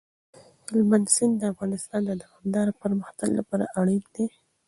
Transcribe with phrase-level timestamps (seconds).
[0.71, 4.25] هلمند سیند د افغانستان د دوامداره پرمختګ لپاره اړین دی.